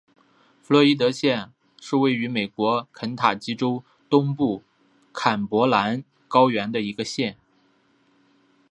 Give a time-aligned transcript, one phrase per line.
[0.63, 4.63] 弗洛伊德县是位于美国肯塔基州东部
[5.13, 7.37] 坎伯兰高原的一个县。